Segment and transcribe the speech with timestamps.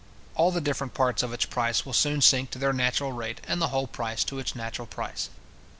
[0.33, 3.61] All the different parts of its price will soon sink to their natural rate, and
[3.61, 5.29] the whole price to its natural price.